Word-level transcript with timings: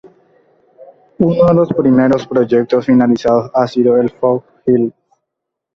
Uno 1.19 1.45
de 1.45 1.53
los 1.53 1.69
primeros 1.71 2.25
proyectos 2.25 2.87
finalizados 2.87 3.51
ha 3.53 3.67
sido 3.67 3.97
el 3.97 4.09
Fox 4.09 4.47
Hill. 4.65 4.91